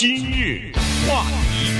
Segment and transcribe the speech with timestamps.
[0.00, 0.70] 今日
[1.08, 1.72] 话题，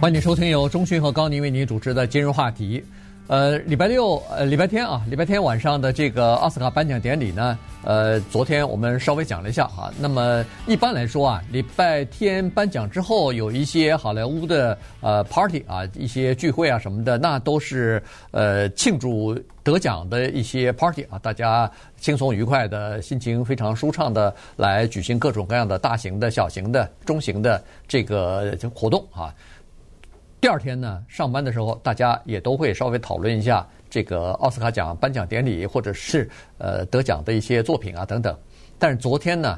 [0.00, 2.82] 欢迎收听由中讯和高宁为您主持的今日话题。
[3.26, 9.92] 呃，礼拜六，呃，礼拜天啊，礼拜天晚上的这个奥斯卡颁奖典礼呢，呃，昨天我们稍微讲了一下啊。
[9.98, 29.34] 那么一般来说啊，礼拜天颁奖之后有一些好莱坞的呃 party 啊，一些聚会啊什么的，那都是呃庆祝得奖的一些 party 啊，大家轻松愉快的心情非常舒畅的来举行各种各样的大型的、小型的、中型的这个活动啊。
[30.40, 38.36] 第二天呢，上班的时候，大家也都会稍微讨论一下这个奥斯卡奖颁奖典礼，或者是呃得奖的一些作品啊等等。
[38.76, 39.56] 但是昨天呢，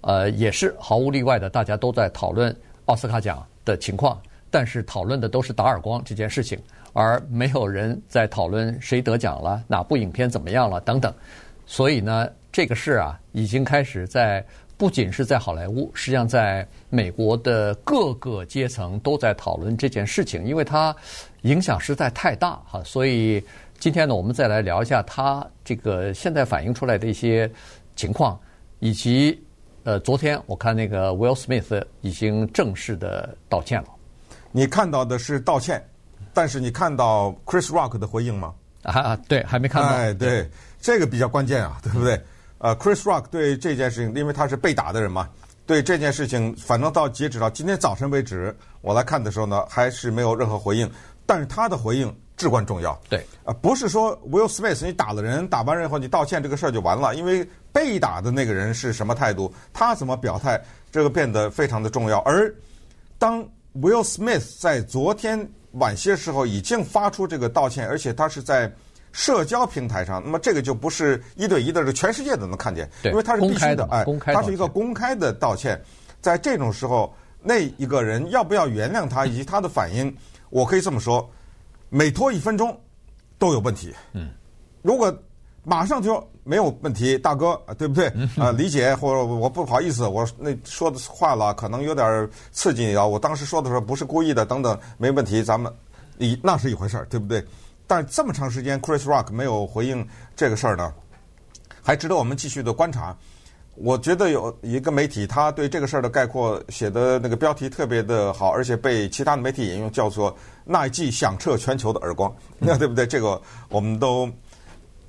[0.00, 2.52] 呃，也是毫无例外的，大家都在讨论
[2.86, 6.58] 奥斯卡奖的情况，但是讨论的都是打耳光这件事情，
[6.92, 11.14] 而没有人在讨论谁得奖了，哪部影片怎么样了等等。
[11.64, 14.44] 所以呢，这个事啊，已经开始在。
[14.78, 20.96] 不仅是在好莱坞，实际上在美国的各个阶层都在讨论这件事情，因为它
[21.42, 22.82] 影响实在太大哈。
[22.84, 23.44] 所以
[23.78, 27.50] 今天呢，我们再来聊一下他这个现在反映出来的一些
[27.94, 28.38] 情况，
[28.80, 29.40] 以及
[29.84, 33.88] 呃，昨天我看那个 Will Smith 已经正式的道歉了。
[34.52, 35.82] 你看到的是道歉，
[36.32, 38.54] 但是你看到 Chris Rock 的回应吗？
[38.82, 39.88] 啊，对，还没看到。
[39.88, 40.48] 哎，对，
[40.80, 42.20] 这个比较关键啊，对不对？
[42.58, 45.28] 呃，Chris Rock 对这件事情，因为他是被打的人嘛，
[45.66, 50.88] 对这件事情，反正到截止到今天早晨为止，我来看的时候呢，还是没有任何回应。
[51.26, 52.98] 但是他的回应至关重要。
[53.08, 62.18] 对，啊、呃，不是说 Will Smith 你打了人，打完人以后你道歉这个事儿就完了，因为被打的那个人是什么态度，他怎么表态，这个变得非常的重要。
[62.20, 62.54] 而
[63.18, 63.42] 当
[63.74, 68.72] Will Smith 在昨天晚些时候已经发出这个道歉，而且他是在。
[69.14, 75.78] 社交平台上，那么这个就不是一对一的，是全世界都能看见，因为它是必须的，哎，它是一个公开的道歉。
[76.22, 80.16] 在这种时候，那一个人要不要原谅他，以及他的反应，
[80.52, 81.26] 我可以这么说，
[81.88, 82.78] 每拖一分钟
[83.38, 83.94] 都有问题。
[84.12, 84.28] 嗯，
[84.82, 85.10] 如果
[85.64, 88.08] 马上就说没有问题，大哥，对不对？
[88.36, 93.06] 啊，理解，或者我不好意思，我那说的话了，可能有点刺激你啊。
[93.06, 95.72] 我当时说的时候不是故意的，等等，没问题，咱们
[96.18, 97.42] 你那是一回事儿，对不对？
[97.86, 100.06] 但是这么长时间，Chris Rock 没有回应
[100.36, 100.92] 这个事儿呢，
[101.82, 103.16] 还值得我们继续的观察。
[103.74, 113.06] 我觉得有一个媒体，他对这个事儿的概括写的那个标题特别的好，而且被其他的媒体引用，叫做“那一记响彻全球的耳光”，那 对不对？
[113.06, 113.40] 这个
[113.70, 114.30] 我们都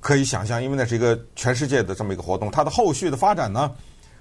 [0.00, 2.50] 可以想象，因为那是一个全世界的这么一个活动。
[2.50, 3.70] 它的后续的发展呢，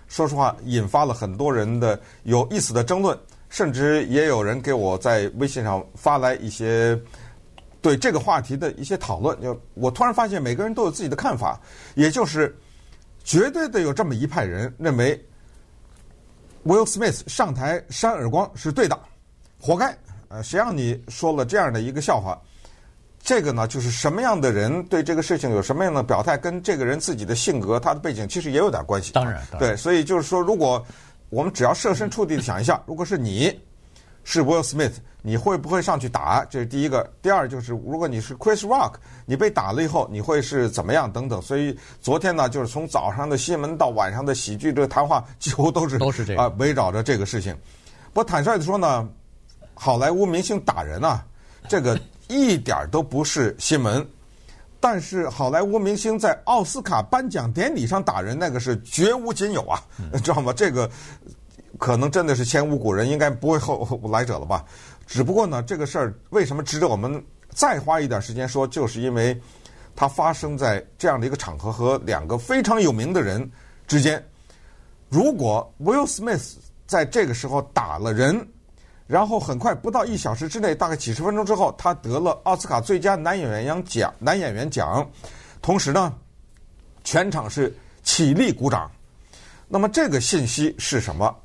[0.08, 3.18] 说实话，引发了很多人的有意思的争论，
[3.50, 7.00] 甚至也有人给我在微信上发来一些。
[7.82, 11.60] 对这个话题的一些讨论，就我突然发现每个人都有自己的看法，
[11.96, 12.56] 也就是
[13.24, 15.20] 绝对的有这么一派人认为
[16.66, 19.00] ，Will Smith 上台扇耳光是对的，
[19.60, 19.98] 活该。
[20.28, 22.40] 呃，谁让你说了这样的一个笑话？
[23.20, 29.14] 这个呢，就是什么样的人对这个事情有什么样的表态，跟这个人自己的性格、他的背景其实也有点关系。
[29.14, 30.86] 当然，当然对，所以就是说，如果
[31.30, 33.58] 我们只要设身处地的想一下，如果是你。
[34.24, 36.46] 是 Will Smith，你会不会上去打？
[36.50, 37.10] 这是第一个。
[37.22, 38.94] 第二就是，如果你是 Chris Rock，
[39.26, 41.12] 你被打了以后，你会是怎么样？
[41.12, 41.42] 等等。
[41.42, 47.56] 所以昨天呢，就是从早上的新闻到晚上的喜剧，这个谈话 几乎都是都是这个啊，围绕着这个事情。
[48.14, 49.08] 我坦率的说呢，
[49.74, 51.26] 好莱坞明星打人啊，
[51.68, 54.06] 这个一点都不是新闻。
[54.80, 59.82] 但是好莱坞明星在奥斯卡颁奖典礼上打人，那个是绝无仅有啊，
[60.24, 60.54] 知道吗？
[60.54, 60.90] 这个。
[61.80, 64.64] 可能真的是前无古人，应该不会后来者了吧？
[65.06, 68.68] 只不过呢，这个事儿为什么值得我们再花一点时间说？
[68.68, 69.40] 就是因为
[69.96, 73.50] 它发生在这样的一个场合和两个非常有名的人
[73.88, 74.24] 之间。
[75.10, 76.54] 如果 Will Smith
[76.88, 78.48] 在这个时候打了人，
[79.06, 85.08] 然后很快不到一小时之内，大概几十分钟之后，他得了奥斯卡最佳男演员奖，男演员奖，
[85.62, 86.14] 同时呢，
[87.04, 88.90] 全场是起立鼓掌。
[89.68, 91.36] 那么这个信息是什么？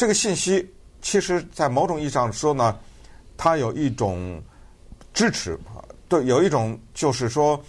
[0.00, 0.66] 这个信息，
[1.02, 2.74] 其实，在某种意义上说呢，
[3.36, 4.42] 它有一种
[5.12, 5.60] 支持，
[6.08, 7.62] 对，有一种就是说，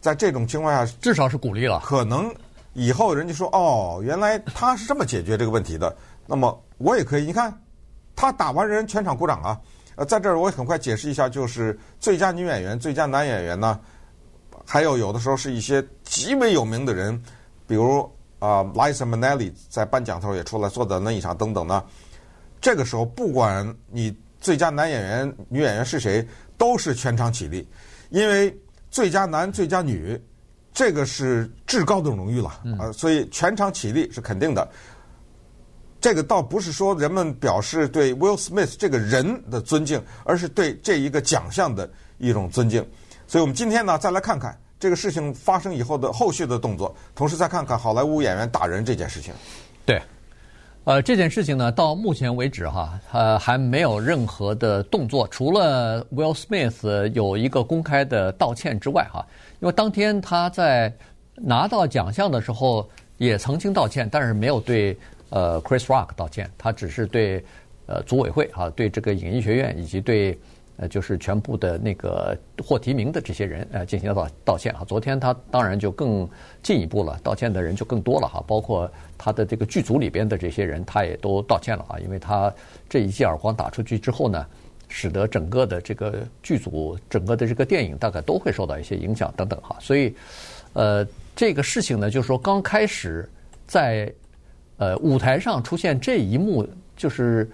[0.00, 1.80] 在这种情况下，至少是鼓励了。
[1.84, 2.32] 可能
[2.72, 5.92] 以后人家说，哦，原来他是这么解决这个问题的，
[6.24, 7.24] 那么我也可以。
[7.24, 7.52] 你看，
[8.14, 9.60] 他打完人，全场鼓掌啊。
[9.96, 13.80] 呃，在这儿我也很快解释一下，就是最佳女演员、最佳男演员呢，
[14.64, 17.20] 还有有的时候是一些极为有名的人，
[17.66, 18.08] 比如。
[18.42, 21.84] 啊，Liza Minnelli 在颁奖的时候也出来坐在那椅上等等呢。
[22.60, 26.26] 这个时候，不管你最佳男演员、女演员是谁，
[26.58, 27.64] 都是全场起立，
[28.10, 28.52] 因为
[28.90, 30.20] 最佳男、最佳女，
[30.74, 32.48] 这个是至高的荣誉了
[32.80, 34.68] 啊，所以全场起立是肯定的。
[36.00, 42.84] 这个倒不是说人们表示对 Will Smith 这个人的尊敬，而是对这一个奖项的一种尊敬。
[43.28, 49.32] 所以我们今天呢，再来看看这个事情发生以后的后续的动作，同时再看看好莱坞演员打人这件事情。
[49.86, 50.02] 对，
[50.82, 59.24] 呃，这件事情呢，到目前为止哈，呃，还没有任何的动作，除了 Will Smith 有一个公开的道歉之外哈，
[59.60, 60.92] 因为当天他在
[61.36, 64.98] 拿到奖项的时候也曾经道歉，但是没有对。
[65.34, 67.42] 呃，Chris Rock 道歉，他只是对
[67.86, 70.38] 呃组委会啊，对这个影艺学院以及对
[70.76, 74.84] 呃就是全部的那个获提名的这些人呃进行了道道歉啊。
[74.86, 76.28] 昨天他当然就更
[76.62, 82.52] 进一步了，道歉的人就更多了哈，包括他的这个剧组里边的这些人，他也都道歉了啊，因为他
[82.88, 84.46] 这一记耳光打出去之后呢，
[84.88, 89.76] 使得整个的这个剧组、整个的这个电影大概都会受到一些影响等等哈。
[89.80, 90.14] 所以
[90.72, 93.28] 呃，这个事情呢，就是说刚开始
[93.66, 94.12] 在。
[94.78, 96.66] 呃，舞台上出现这一幕，
[96.96, 97.48] 就是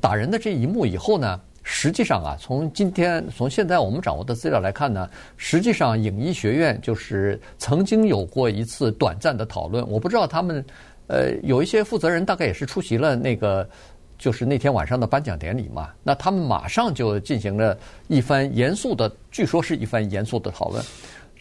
[0.00, 9.86] 打人的这一幕以后呢，实际上啊，从今天从现在我们掌握的资料来看呢，实际上影艺学院就是曾经有过一次短暂的讨论。
[9.86, 10.64] 我不知道他们
[11.08, 13.68] 呃有一些负责人大概也是出席了那个
[14.16, 17.76] 就是那天晚上的颁奖典礼嘛，那他们马上就进行了
[18.06, 20.82] 一番严肃的，据说是一番严肃的讨论，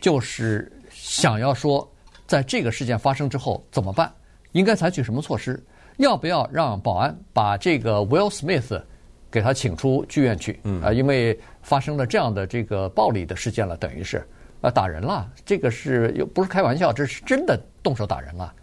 [0.01, 1.89] 就是想要说
[2.25, 4.11] 在这个事件发生之后怎么办。
[4.51, 5.63] 应该采取什么措施？
[5.97, 8.81] 要不要让保安把这个 Will Smith
[9.29, 10.59] 给他请出剧院去？
[10.63, 14.25] 嗯啊，因为发生了这样的这个暴力的事件了，等于是
[14.61, 18.53] 啊打人了，这个是又不是开玩笑，这是真的动手打人了。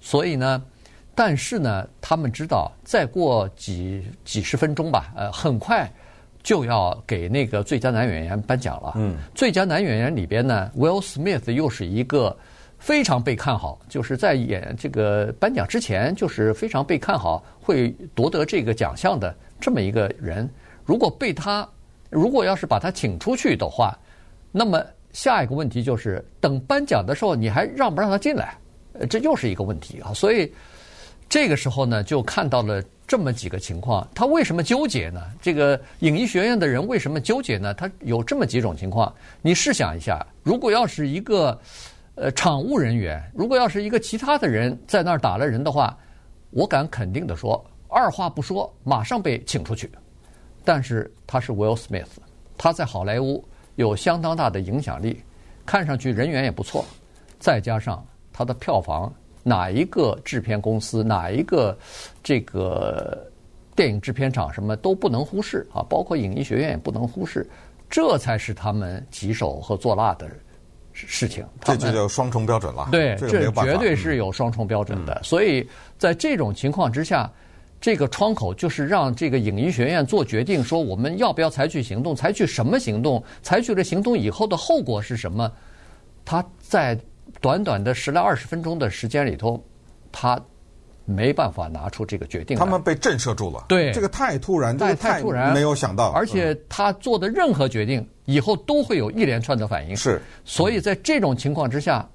[0.00, 0.62] 所以呢，
[1.14, 5.90] 但是呢，他们知道再过几几十分钟吧，呃，很快
[6.42, 8.92] 就要给那个最佳男演员颁奖了。
[8.96, 12.36] 嗯，最佳男演员里边呢，Will Smith 又是一个。
[12.82, 20.48] 非常被看好，就是在演这个颁奖之前，就是非常被看好会夺得这个奖项的这么一个人。
[20.84, 21.68] 如果被他，
[22.08, 23.96] 如果要是把他请出去的话，
[24.50, 28.56] 那么下一个问题就是，等颁奖的时候，你还让不让他进来？
[29.08, 30.12] 这又是一个问题啊。
[30.14, 30.52] 所以
[31.28, 34.06] 这个时候呢，就看到了这么几个情况。
[34.14, 35.20] 他为什么纠结呢？
[35.40, 37.74] 这个影艺学院的人为什么纠结呢？
[37.74, 39.14] 他有这么几种情况。
[39.42, 41.60] 你试想一下，如果要是一个。
[42.16, 45.96] 呃，场务人员如果要是一个其他的人在那儿打了人的话，
[46.50, 49.90] 我敢肯定的说，二话不说，马上被请出去。
[50.64, 52.06] 但是他是 Will Smith，
[52.56, 53.44] 他在好莱坞
[53.76, 55.22] 有相当大的影响力，
[55.66, 56.84] 看上去人缘也不错，
[57.38, 61.76] 再加上他的票房，哪一个制片公司，哪一个
[62.22, 63.26] 这个
[63.74, 67.48] 电影制片厂什么都不能忽视啊，包括影艺学院也不能忽视，
[67.88, 70.28] 这才是他们棘手和做辣的。
[70.92, 72.88] 事情，这就叫双重标准了。
[72.90, 75.14] 对，这绝对是有双重标准的。
[75.14, 75.66] 嗯、所以
[75.96, 77.30] 在这种情况之下，
[77.80, 85.50] 这个窗口就是让这个影艺学院做决定，说我们要不要采取行动，采取什么行动，采取了行动以后的后果是什么？
[86.24, 86.98] 他在
[87.40, 89.62] 短短的十来二十分钟的时间里头，
[90.12, 90.40] 他。
[91.06, 93.64] 没办法拿出这个决定，他们被震慑住了。
[93.66, 96.12] 对，这个太突然，这个太突然，没有想到。
[96.12, 99.96] 而且他做的任何决定，以后都会有一连串的反应。
[99.96, 102.08] 是，所以在这种情况之下，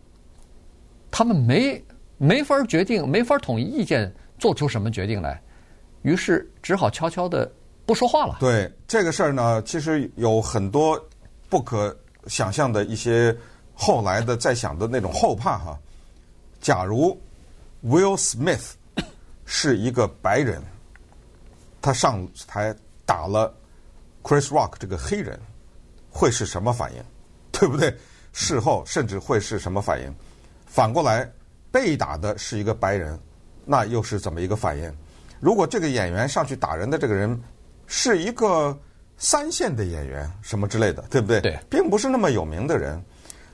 [1.12, 1.84] 他们没
[2.18, 4.10] 没法决定，没法统一意见，
[4.40, 5.42] 做出什么决定来，
[6.06, 7.52] 于是只好悄悄的
[7.84, 8.38] 不说话了。
[8.40, 11.04] 对这个事儿呢，其实有很多
[11.50, 11.98] 不可
[12.28, 13.36] 想象的一些
[13.74, 15.76] 后来的在想的那种后怕哈。
[16.62, 17.20] 假如
[17.84, 18.74] Will Smith
[19.46, 20.62] 是一个白人，
[21.82, 23.52] 他上台打了
[24.22, 25.40] Chris Rock 这个黑人，
[26.12, 27.04] 会是什么反应？
[27.52, 27.92] 对不对？
[28.32, 30.14] 事后甚至会是什么反应？
[30.68, 31.28] 反过来，
[31.72, 33.20] 被打的是一个白人，
[33.66, 34.98] 那又是怎么一个反应？
[35.40, 37.40] 如果这个演员上去打人的这个人
[37.88, 38.78] 是一个
[39.18, 41.42] 三线的演员，什么之类的，对不对？
[41.42, 43.02] 对，并不是那么有名的人。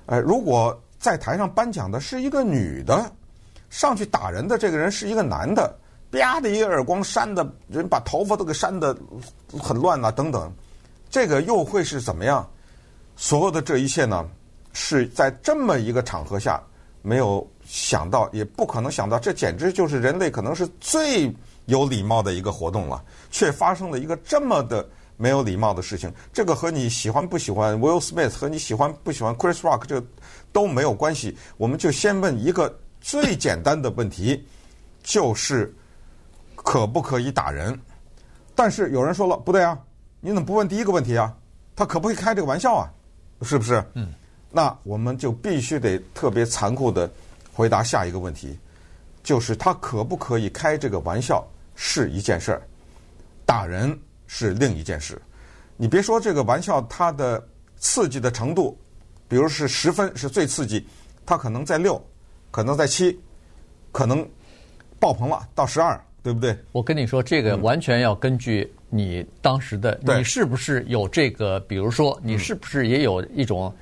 [0.05, 3.11] 呃，如果在台上颁奖的是一个女的。
[3.71, 5.73] 上去打人的这个人是一个男的，
[6.11, 8.93] 啪的一个耳光扇的人把头发都给扇的
[9.57, 10.53] 很乱啊，等等，
[11.09, 12.45] 这个又会是怎么样？
[13.15, 14.29] 所有的这一切呢，
[14.73, 16.61] 是在这么一个场合下
[17.01, 21.33] 没有想到，也不可能想到，这简直就是人类可能是最
[21.65, 24.87] 有礼貌的一个活动了，却发生了一个这么的
[25.17, 26.13] 没有礼貌的事情。
[26.31, 30.07] 这个和你喜欢不喜欢 Will Smith 和你喜欢不喜欢 Chris Rock 这个
[30.51, 31.37] 都没有关系。
[31.57, 32.77] 我们就先问一个。
[33.03, 34.45] 最简单的问题
[35.01, 35.73] 就是
[36.53, 37.75] 可不可以打人？
[38.53, 39.75] 但是有人说了，不对啊，
[40.19, 41.35] 你怎么不问第一个问题啊？
[41.75, 42.93] 他可不可以开这个玩笑啊？
[43.41, 43.83] 是不是？
[43.95, 44.13] 嗯。
[44.51, 47.09] 那我们就必须得特别残酷的
[47.51, 48.55] 回答下一个问题，
[49.23, 51.43] 就是他可不可以开这个玩笑？
[51.75, 52.61] 是一件事儿，
[53.45, 53.97] 打人
[54.27, 55.21] 是另一件事。
[55.77, 57.43] 你别说这个玩笑，它的
[57.77, 58.77] 刺激的程度，
[59.27, 60.85] 比如是十分是最刺激，
[61.25, 62.01] 它可能在六，
[62.51, 63.19] 可能在七，
[63.91, 64.27] 可能
[64.99, 66.57] 爆棚了到十二，对不对？
[66.71, 73.73] 我跟你说，这个完全要根据你当时的，对你是不是有这个，比如说你是不是也有一种。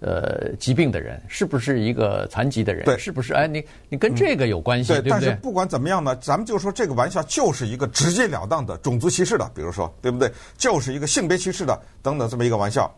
[0.00, 2.84] 呃，疾病的人是不是一个残疾的人？
[2.84, 3.34] 对是不是？
[3.34, 5.28] 哎，你你跟这个有关系，对，对不对？
[5.28, 10.30] 但是不管怎么样呢，咱们就说这个玩笑就是一个直截了当的种族歧视的，比如说，对不对？
[10.56, 12.88] 就是一个性别歧视的等等这么一个玩笑，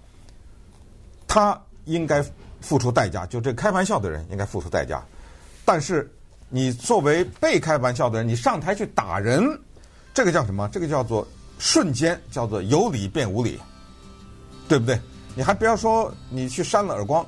[1.26, 2.22] 他应该
[2.60, 5.02] 付出代价，就这开玩笑的人应该付出代价。
[5.64, 6.10] 但是
[6.50, 9.42] 你作为被开玩笑的人，你上台去打人，
[10.12, 10.68] 这个叫什么？
[10.70, 11.26] 这个叫做
[11.58, 13.58] 瞬间，叫做有理变无理，
[14.68, 15.00] 对不对？
[15.34, 17.24] 你还不要说，你去扇了耳光，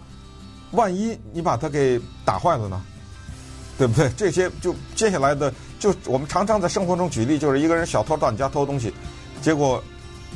[0.72, 2.82] 万一你把他给打坏了呢，
[3.78, 4.10] 对不对？
[4.16, 8.92] 这些就接下来的，就我们常常在生活中举例，就是一个人小偷到你家偷东西，
[9.40, 9.82] 结果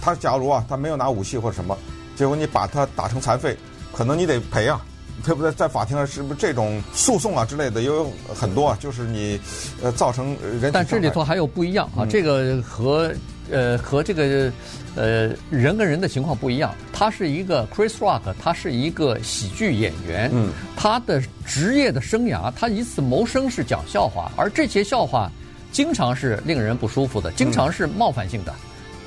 [0.01, 1.77] 他假如啊，他没有拿武器或者什么，
[2.15, 3.57] 结果你把他打成残废，
[3.93, 4.81] 可能你得赔啊，
[5.25, 5.51] 对不对？
[5.53, 8.79] 在法庭上是不是这种诉讼啊之类的也有很多啊？
[8.81, 9.41] 就是你
[9.83, 13.13] 呃造成人，但这里头还有不一样啊，这个和。
[13.51, 14.53] 呃，和这个
[14.95, 16.75] 呃人跟人的情况不一样。
[16.93, 20.31] 他是一个 Chris Rock，他是一个喜剧演员。
[20.33, 25.31] 嗯，他的职业的生涯，他以此谋生是讲笑话，而这些笑话
[25.71, 28.55] 经常是令人不舒服的，经常是冒犯性的。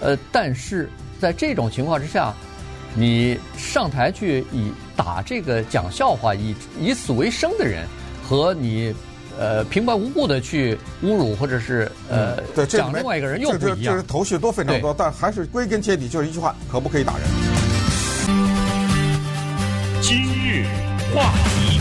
[0.01, 2.33] 呃，但是在这种情况之下，
[2.95, 7.85] 你上台去以打这个讲笑话以以此为生的人，
[8.23, 8.93] 和你。
[9.37, 17.23] 呃，平白无故的去侮辱或者是呃讲另外一个人又不一样，这是头绪都非常多，但还是归根结底就是一句话：可不可以打人？
[20.01, 20.65] 今日
[21.13, 21.79] 话题，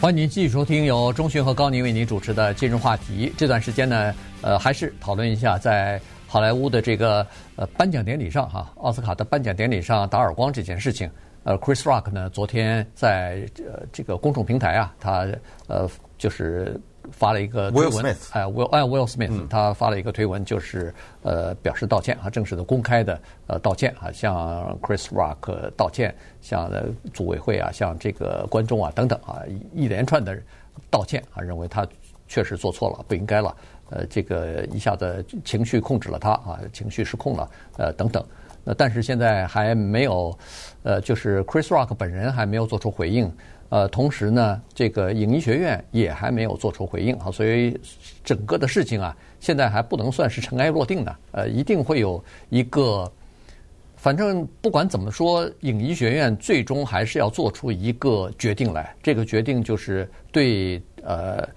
[0.00, 3.32] 欢迎您继续收听由钟迅和高宁为您主持的今日话题。
[3.36, 7.26] 这段时间呢，呃，还是讨论一下在好莱坞的这个
[7.56, 11.10] 呃颁奖典礼上哈，奥斯卡的颁奖典礼上打耳光这件事情。
[11.48, 15.26] 呃，Chris Rock 呢，昨天在呃这个公众平台啊，他
[15.66, 15.88] 呃
[16.18, 16.78] 就是
[17.10, 26.70] 发了一个推文哎，Will 哎 Will Smith，他发了一个推文，就是呃表示道歉啊，正式的公开的呃道歉啊，向 Chris Rock 道歉，向
[27.14, 29.40] 组委会啊，向这个观众啊等等啊
[29.72, 30.38] 一连串的
[30.90, 31.88] 道歉啊，认为他
[32.26, 33.56] 确实做错了，不应该了，
[33.88, 38.22] 呃，这个一下子情绪控制了他啊，情绪失控了，呃等等。
[38.68, 40.38] 呃，但是现在还没有，
[40.82, 43.32] 呃，就是 Chris Rock 本人还没有做出回应，
[43.70, 47.80] 呃，同时呢，这个影艺学院也还没有做出回应啊，所以
[48.22, 53.10] 整个的事情啊，现在还不能算是尘埃落定的，呃，一定会有一个，
[53.96, 61.48] 反正不管怎么说，影艺学院最终还是要做出一个决定来，这个决定就是对呃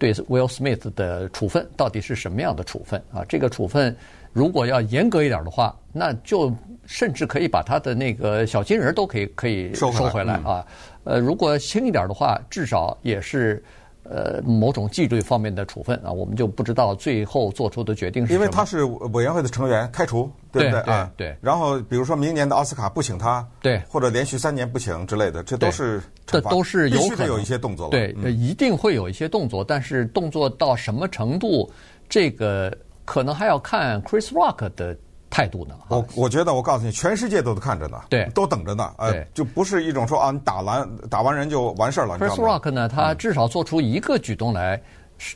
[0.00, 3.24] 对 Will Smith 的处分到底是什么样的处分啊？
[3.28, 3.96] 这个处分。
[4.36, 10.62] 如果要严格一点的话，那就甚至可以把他的那个小金人都可以可以收回来啊。
[11.04, 13.64] 呃，如果轻一点的话，至少也是
[14.02, 16.12] 呃某种纪律方面的处分啊。
[16.12, 18.44] 我们就不知道最后做出的决定是什么。
[18.44, 21.10] 因为他是委员会的成员，开除对不对啊？
[21.16, 21.34] 对。
[21.40, 27.88] 然后比如说明年的奥斯卡不请他，对，或者连续三年不请之类的，这都是这都是有可能有一些动作。
[27.88, 31.72] 对，一定会有一些动作，但是动作到什么程度，
[32.06, 32.70] 这个。
[33.06, 34.94] 可能还要看 Chris Rock 的
[35.30, 35.74] 态度呢。
[35.88, 38.92] 我我觉得，我告诉你，全世界都都看着呢，对，都等着呢。
[38.98, 42.18] 呃，就不是一种说啊，你打完打完人就完事儿了。
[42.18, 44.80] Chris Rock 呢，他至少做出一个举动来，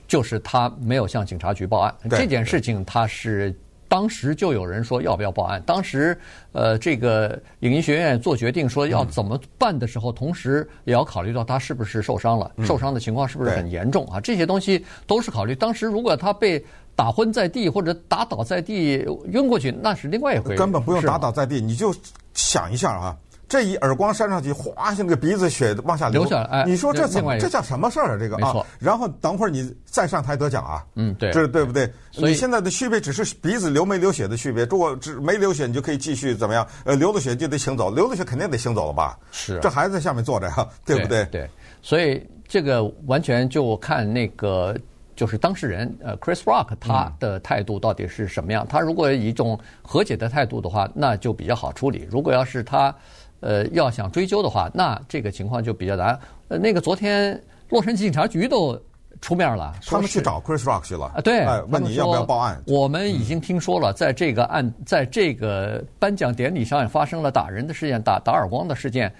[0.06, 1.94] 就是他没有向警察局报案。
[2.10, 3.54] 这件事情，他是
[3.88, 5.60] 当时就有人说要不要报案。
[5.66, 6.16] 当时，
[6.52, 14.20] 呃，这个影音学院做决定说要怎么办的时候，同时也要考虑到他是不是受伤了，受伤的情况是不是很严重啊？
[14.20, 15.54] 这些东西都是考虑。
[15.54, 16.64] 当时如果他被
[17.00, 19.02] 打昏在地或者打倒在地
[19.32, 20.58] 晕过去，那是另外一回事。
[20.58, 21.94] 根本不用打倒在地，你就
[22.34, 23.16] 想一下啊，
[23.48, 26.20] 这一耳光扇上去，哗，像那个鼻子血往下流。
[26.24, 27.38] 流下来，哎，你说这怎么？
[27.38, 28.18] 这叫什么事儿啊？
[28.20, 30.84] 这个啊，然后等会儿你再上台得奖啊？
[30.94, 31.90] 嗯，对，这对不对？
[32.18, 34.66] 你现在的区别只是鼻子流没流血的区别。
[34.66, 36.66] 如果只没流血，你就可以继续怎么样？
[36.84, 39.18] 呃，流了血就得行走，流了血肯定得行走了吧？
[39.32, 41.24] 是，这孩子在下面坐着呀，对不对？
[41.32, 41.48] 对，
[41.80, 44.76] 所以这个完全就看那个。
[45.20, 48.66] 就是当事人，呃，Chris Rock 他的态度到底是什么样？
[48.66, 52.08] 他如果以一种和解的态度的话，那就比较好处理。
[52.10, 52.94] 如果要是他，
[53.40, 56.18] 呃，要想追究的话，那这个情况就比较难。
[56.48, 58.80] 呃，那个昨天洛杉矶警察局都
[59.20, 61.12] 出面了，他们去找 Chris Rock 去了。
[61.14, 62.58] 啊，对，问你要不要报案？
[62.66, 69.12] 我们已经听说了，在这个案，在这个颁奖典礼上也发生了打人的事件，打打耳光的事件。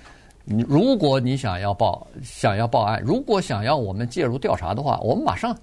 [0.46, 5.54] 你如果你想要报，想要报案，如果想要我们介入调查的话，我们马上。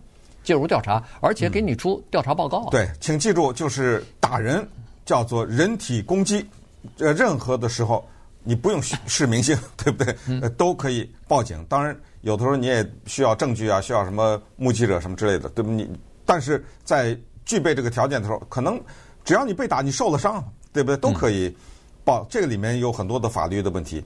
[0.48, 2.72] 介入调查，而且给你出调查报告、啊嗯。
[2.72, 4.66] 对，请记住，就是打人
[5.06, 6.48] 叫做人体攻击，
[7.00, 8.08] 呃，任何的时候
[8.44, 10.16] 你不用是明星， 对不对？
[10.42, 11.62] 呃，都可以报警。
[11.68, 15.70] 当然，有的时候你也需要证据啊，需要什么目击者什么之类的，对不？
[15.70, 15.86] 你
[16.26, 18.82] 但是在具备这个条件的时候，可能
[19.26, 20.96] 只要你被打，你受了伤，对不对？
[20.96, 21.54] 都可以
[22.06, 22.26] 报。
[22.30, 24.02] 这个里面有很多的法律的问题。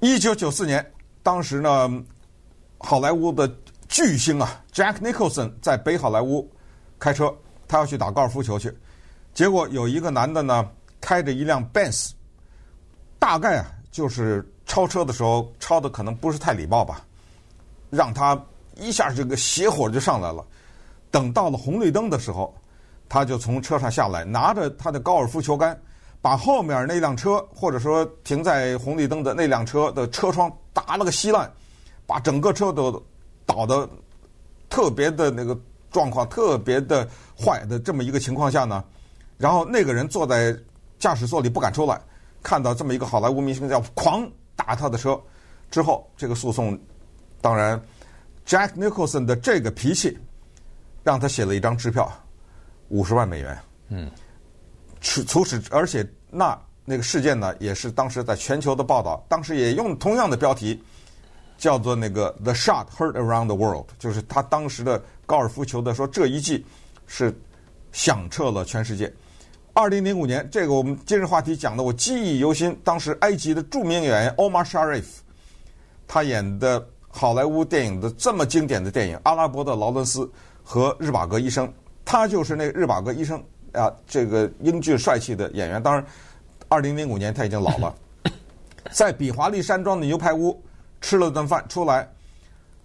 [0.00, 0.82] 一九九四年，
[1.22, 2.02] 当时呢，
[2.78, 3.46] 好莱坞的
[3.90, 6.48] 巨星啊，Jack Nicholson 在北好莱坞
[6.96, 7.34] 开车，
[7.66, 8.72] 他要去打高尔夫球去，
[9.34, 10.64] 结果有一个男的呢，
[11.00, 12.12] 开着一辆 Benz，
[13.18, 17.04] 大概啊就是超车的时候超的可能不是太礼貌吧，
[17.90, 18.40] 让他
[18.76, 20.46] 一下这个邪火就上来了。
[21.10, 22.54] 等到了红绿灯的时候，
[23.08, 25.76] 他就从车上下来，拿着他的高尔夫球杆。
[26.22, 31.50] 把后面那辆车，或者说停在红绿灯的那辆车的车窗打了个稀烂，
[32.06, 33.02] 把整个车都
[33.50, 33.88] 倒的
[34.68, 35.58] 特别的那个
[35.90, 38.84] 状况，特别的坏的这么一个情况下呢，
[39.38, 40.56] 然后那个人坐在
[40.98, 42.00] 驾驶座里不敢出来，
[42.42, 45.20] 看到这么一个好莱坞明星要狂打他的车，
[45.70, 46.78] 之后这个诉讼，
[47.40, 47.80] 当然
[48.46, 50.16] ，Jack Nicholson 的这个脾气，
[51.02, 52.10] 让他写了一张支票，
[52.88, 53.58] 五十万美元。
[53.88, 54.10] 嗯。
[55.00, 60.78] 除除此，而且那那个事件呢，也是当时在全球的报道，当时也用同样的标题，
[61.60, 66.64] 叫做那个 “The shot heard around the world”，就是他当时的高尔夫球的说这一季
[67.06, 67.32] 是
[67.92, 69.12] 响彻了全世界。
[69.74, 75.04] 二零零五年，这个我们今日话题讲的我记忆犹新，当时埃及的著名演员 Omar Sharif，
[76.08, 80.20] 他演的好莱坞电影的这么经典的电影《阿拉伯的劳伦斯》
[80.64, 81.68] 和《日瓦格医生》，
[82.04, 83.40] 他就是那个日瓦格医生。
[83.72, 86.04] 啊，这个英俊帅气的演员，当然，
[86.66, 87.94] 二零零五年他已经老了，
[88.90, 90.60] 在比华利山庄的牛排屋
[91.00, 92.08] 吃了顿饭出来，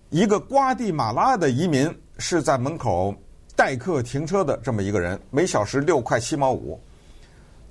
[0.09, 3.13] 一个瓜地马拉的移民是在门口
[3.55, 6.79] 待客停车的这么一个人，每小时六块七毛五，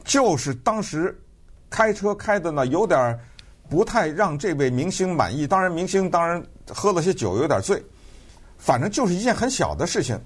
[0.04, 1.18] 就是当时
[1.70, 3.18] 开车开的呢，有点
[3.68, 5.46] 不太让这位明星满意。
[5.46, 7.82] 当然，明星当然喝了些酒，有点醉，
[8.58, 10.18] 反正就是一件很小的事情。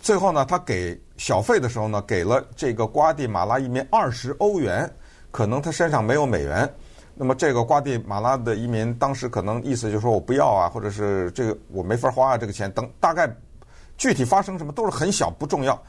[0.00, 4.90] 最后呢，他给小费的时候呢，给了这个瓜地马拉移民二十欧元，
[5.30, 6.68] 可能他身上没有美元。
[7.14, 13.30] 那么这个瓜地马拉的移民当时可能意思就是说我不要啊，或者是这个我没法花啊，这个钱等大概
[13.96, 15.80] 具体发生什么都是很小不重要，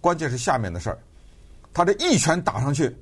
[0.00, 0.98] 关键是下面的事儿。
[1.72, 2.96] 他这一拳打上去，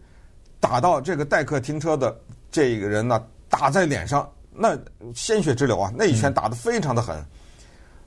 [0.61, 2.19] 打到这个代客停车的
[2.51, 4.77] 这个人呢，打在脸上，那
[5.15, 7.25] 鲜血直流啊，那一拳打得非常的狠。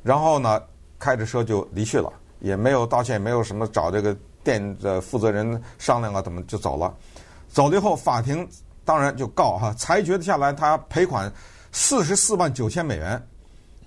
[0.04, 0.62] 然后呢，
[1.00, 2.12] 开着车就离去了。
[2.40, 6.92] 也没有道歉，也没有什么找这个店的负责人商量啊，怎么就走了？
[7.48, 8.50] 走了以后，法庭
[8.84, 11.32] 当然就告哈，裁决的下来，他赔款
[11.72, 13.22] 四十四万九千美元。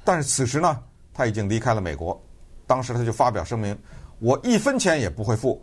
[0.04, 0.78] 但是此时呢，
[1.12, 2.20] 他已经离开了美国。
[2.66, 3.76] 当时他就发表声明：
[4.18, 5.62] 我一分钱也不会付。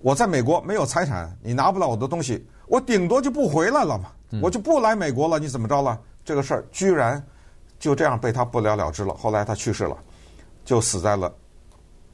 [0.00, 4.10] 我在美国没有财产，你拿不了我的东西，我顶多就不回来了嘛，
[4.42, 5.38] 我就不来美国了。
[5.38, 5.98] 你怎么着了？
[6.24, 7.22] 这个事儿居然
[7.78, 9.14] 就这样被他不了了之了。
[9.14, 9.96] 后来他去世了，
[10.64, 11.32] 就死在了。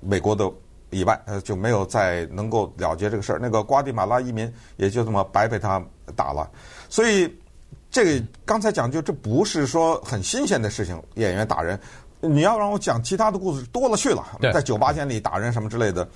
[0.01, 0.51] 美国的
[0.91, 3.39] 以外，呃，就没有再能够了结这个事儿。
[3.41, 5.81] 那个瓜地马拉移民也就这么白被他
[6.17, 6.51] 打了。
[6.89, 7.33] 所以，
[7.91, 11.01] 这个刚才讲就这不是说很新鲜的事情。
[11.15, 11.79] 演员打人，
[12.21, 16.09] 你要让我讲其他的故事多了去了，在酒吧间里打人什么之类的，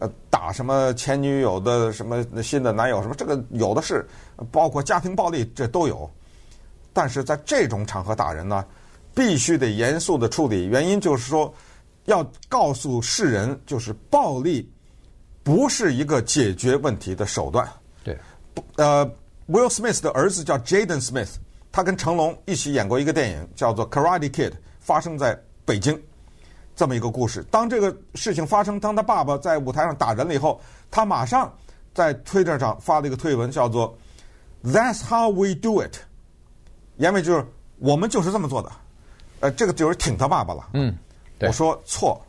[0.00, 4.04] 呃，打什么前女友的什么新的男友什么，这个有的是，
[4.50, 6.10] 包括家庭暴力这都有。
[6.92, 8.64] 但是在这种场合打人呢，
[9.14, 10.66] 必须得严肃的处理。
[10.66, 11.54] 原因就是说。
[12.08, 14.66] 要告诉世人，就是暴力
[15.42, 17.68] 不是一个解决问题的手段。
[18.02, 18.18] 对，
[18.76, 19.06] 呃
[19.46, 21.34] ，Will Smith 的儿子叫 Jaden Smith，
[21.70, 26.02] 他跟成龙一起演过一个电影，叫做《Karate Kid》，发生在北京，
[26.74, 27.44] 这么一个故事。
[27.50, 30.58] 当这个事情发生，当他爸爸在舞台上打人了以后，
[30.90, 31.52] 他马上
[31.92, 33.94] 在推特上发了一个推文，叫做
[34.64, 35.94] “That's how we do it”，
[36.96, 37.44] 言外就是
[37.76, 38.72] 我们就是这么做的。
[39.40, 40.70] 呃，这个就是挺他爸爸了。
[40.72, 40.96] 嗯。
[41.40, 42.20] 我说错，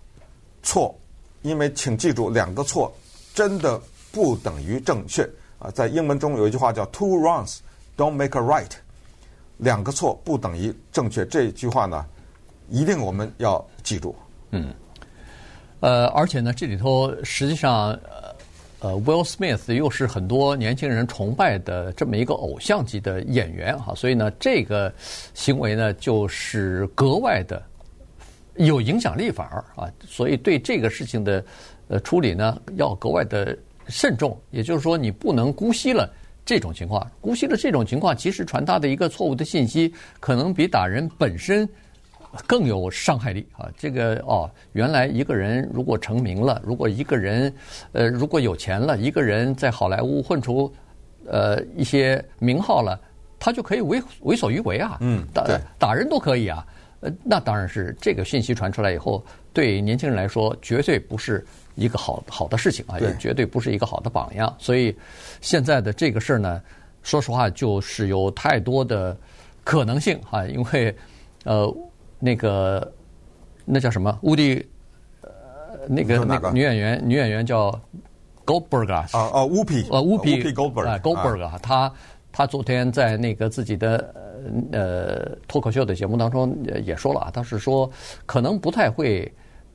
[0.62, 0.96] 错，
[1.42, 2.94] 因为请记住，两个错
[3.34, 5.72] 真的不等于正确啊！
[5.72, 7.60] 在英文中有一句话叫 “two wrongs
[7.98, 8.70] don't make a right”，
[9.58, 11.26] 两个错不等于正确。
[11.26, 12.06] 这句话呢，
[12.70, 14.16] 一定我们要记住。
[14.52, 14.74] 嗯，
[15.80, 17.98] 呃，而且呢，这里头实际上，
[18.80, 24.94] 呃，Will Smith 又是很多年轻人崇拜的这么一个偶像级的演员哈，所以呢，这个
[25.34, 27.62] 行为呢，就是格外的。
[28.66, 31.44] 有影响力反而啊，所以对这个事情的
[31.88, 34.38] 呃处理呢，要格外的慎重。
[34.52, 36.12] 也就是说，你不能姑息了
[36.46, 41.68] 这种情况，姑息了这种情况，其实传达的一个错误的信息，可能比打人本身
[42.46, 43.70] 更有伤害力啊！
[43.78, 47.54] 这个哦，原来一个人如果成名了，如果一个人
[47.94, 50.72] 呃如果有钱了，一个人在好莱坞混出
[51.26, 53.00] 呃一些名号了，
[53.40, 54.98] 他就可以为为所欲为啊！
[55.00, 56.66] 嗯，打打人都可以啊！
[57.02, 64.54] 呃，那当然是这个信息传出来以后，对年轻人来说绝对不是一个好好的事情啊，也绝对不是一个好的榜样。
[64.58, 64.96] 所以
[65.42, 66.62] 现在的这个事儿呢，
[67.04, 69.18] 说实话就是有太多的
[69.64, 70.96] 可能性啊，因为
[71.44, 71.76] 呃。
[72.22, 72.94] 那个
[73.64, 74.20] 那叫什么？
[74.24, 74.62] 乌迪
[75.22, 75.30] 呃，
[75.88, 77.72] 那个那个女演员，女演员叫
[78.46, 81.90] Goldberg 啊，啊啊，乌皮呃，乌皮 Goldberg 啊她
[82.40, 84.16] 她昨天在那个自己的
[84.72, 87.92] 呃脱口秀的节目当中也说了啊，他是说
[88.26, 89.30] 可能不太会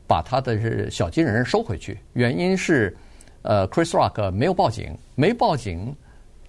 [0.06, 2.96] 把他的小金人收回去，原因是
[3.42, 5.94] 呃，Chris Rock 没有报警，没报警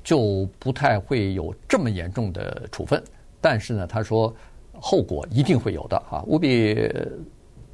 [0.06, 3.04] 就不太会有这么严重的处分，
[3.41, 4.34] 但是呢，他说。
[4.78, 6.21] 后果一定会有的啊！
[6.28, 6.78] 务必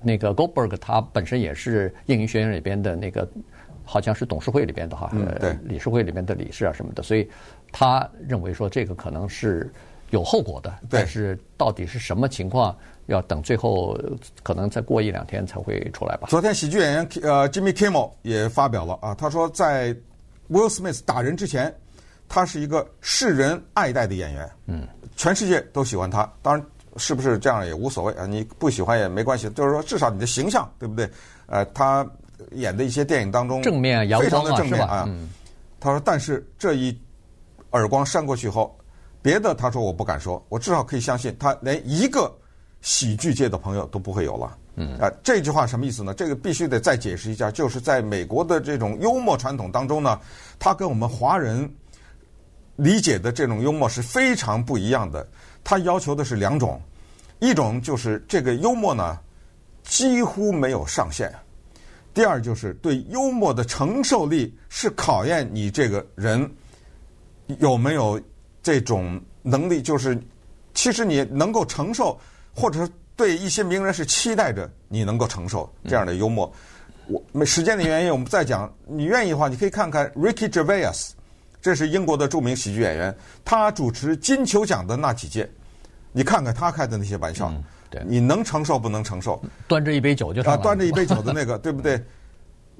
[0.03, 3.27] 那个 Goldberg 他本身也是映映学院里边的那个，
[3.83, 7.27] 好像是董事会里边的哈，嗯，对，理事会里边的理事啊什么的，所以
[7.71, 9.71] 他认为说这个可能是
[10.09, 12.75] 有后果的，但是到底是什么情况，
[13.07, 13.97] 要等最后
[14.43, 16.27] 可能再过一两天才会出来吧。
[16.29, 19.95] 昨天喜剧演员呃 Jimmy Kimmel 也发表了啊，他说在
[20.49, 21.73] Will Smith 打人之前，
[22.27, 26.65] 他是一个世人爱戴的演员，嗯，全世界都喜欢他，当然。
[26.97, 28.25] 是不是这样也无所谓啊？
[28.25, 31.09] 你不喜欢也没关系，就是说至少你的形象对不对？
[31.45, 32.05] 呃，他
[32.51, 35.05] 演的一些电影当中正面阳光啊，是吧？
[35.07, 35.29] 嗯。
[35.79, 36.91] 他说：“但是这一
[37.71, 38.77] 耳光扇过去后，
[39.21, 42.31] 别的他说我不敢说，我至少可以相信他连一个
[42.81, 44.97] 喜剧界的朋友都不会有了。”嗯。
[44.97, 46.13] 啊，这句话什么意思呢？
[46.13, 50.19] 这个必须得再解释一下，就是在美国的这种幽默传统当中呢，
[50.57, 51.69] 他跟我们华人
[52.77, 55.27] 理解的这种幽默是非常不一样的。
[55.63, 56.81] 他要求的是两种，
[57.39, 59.19] 一种就是这个幽默呢
[59.83, 61.31] 几乎没有上限，
[62.13, 66.49] 第二就是对幽默的承受力是考验你这个人
[67.59, 68.19] 有没有
[68.63, 70.19] 这种能力，就是
[70.73, 72.19] 其实你能够承受，
[72.55, 76.51] 或者是对一些名人是期待着你能够承受这样的幽默。
[77.07, 78.71] 我没时间的原因，我们再讲。
[78.87, 81.11] 你愿意的话，你可以看看 Ricky Gervais。
[81.61, 85.47] 这是英国的著名喜剧演员，他主持金球奖的那几届，
[86.11, 89.39] 你看看他开的那些玩笑，嗯、对，你能承受不能承受？
[89.67, 92.03] 端着一杯酒就上啊，端着一杯酒的那个， 对不对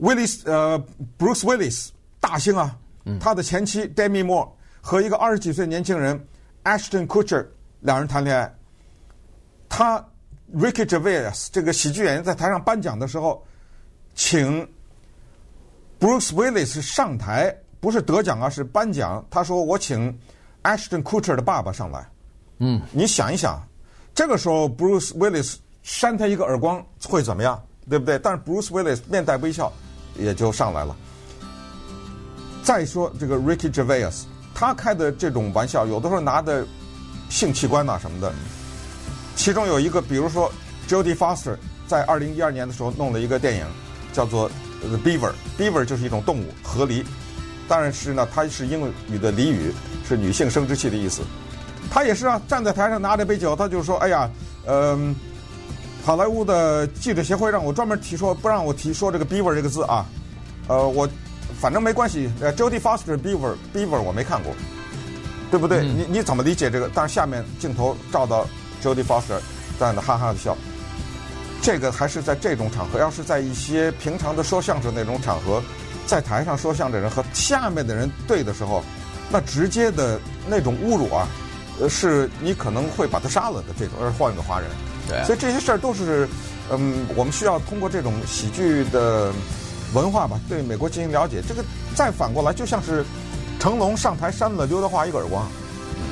[0.01, 0.84] ？Willis 呃
[1.19, 2.75] ，Bruce Willis 大星啊，
[3.19, 4.49] 他的前妻 Demi Moore
[4.82, 6.28] 和一个二十几岁年轻人
[6.63, 7.46] Ashton Kutcher
[7.80, 8.54] 两人谈恋爱，
[9.70, 10.06] 他
[10.54, 13.46] Ricky Gervais 这个喜剧演员在台上颁奖的时候，
[14.15, 14.67] 请
[16.00, 17.56] Bruce Willis 上台。
[17.80, 19.26] 不是得奖啊，是颁奖。
[19.32, 20.15] 他说：“我请
[20.62, 22.08] Ashton Kutcher 的爸爸上来。”
[22.60, 23.60] 嗯，你想一想，
[24.13, 27.60] 这个时候 Bruce Willis 扇他一个耳光会怎么样？
[27.89, 28.20] 对不对？
[28.20, 29.74] 但是 Bruce Willis 面带微笑，
[30.15, 30.96] 也就上来了。
[32.62, 34.26] 再说这个 Ricky Gervais，
[34.62, 36.63] 他开的这种玩笑，有的时候拿的
[37.30, 38.32] 性器官呐、什么的。
[39.36, 40.52] 其中有一个，比如说
[40.88, 43.65] Jodie Foster 在二零一二年的时候弄了一个电影，
[44.13, 44.47] 叫做
[44.82, 45.32] The Beaver。
[45.58, 47.04] Beaver 就是一种动物，河狸。
[47.67, 49.74] 但是呢，它是英语的俚语，
[50.08, 51.24] 是女性生殖器的意思。
[51.89, 54.30] 他也是啊，站在台上拿着杯酒，他就说：“哎呀，
[54.67, 55.15] 嗯、
[56.04, 60.06] 好莱坞的记者协会让我专门提说，不让我提说这个 beaver 这个字啊。
[60.67, 61.10] 呃，我
[61.62, 62.30] 反正没关系。
[62.41, 64.52] 呃，Jodie Foster beaver beaver 我没看过，
[65.52, 65.78] 对不对？
[65.82, 66.89] 嗯、你你怎么理解这个？
[66.93, 68.47] 但是下面镜头照到
[68.84, 69.39] Jodie Foster
[69.80, 70.58] 在那哈哈的笑。
[71.62, 75.62] 这个还是在这种场合，要是在一些平常的说相声那种场合。”
[76.08, 78.84] 在台上说相声的人和下面的人对的时候，
[79.30, 80.19] 那直接的
[80.50, 81.28] 那种侮辱啊，
[81.80, 83.93] 呃，是你可能会把他杀了的这种。
[84.02, 84.67] 而换一个华人，
[85.08, 86.28] 对，所以这些事儿都是，
[86.71, 89.32] 嗯，我们需要通过这种喜剧的
[89.93, 91.41] 文化吧，对美国进行了解。
[91.47, 91.63] 这个
[91.95, 93.04] 再反过来，就像是
[93.60, 95.47] 成龙上台扇了刘德华一个耳光，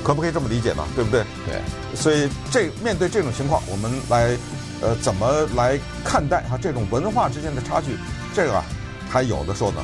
[0.04, 0.84] 可不可以这么理解呢？
[0.96, 1.24] 对不对？
[1.46, 1.62] 对。
[1.96, 4.38] 所以这面对这种情况，我们来
[4.82, 7.98] 呃怎么来看待哈这种文化之间的差距？
[8.34, 8.64] 这个啊。
[9.12, 9.82] 还有的说呢。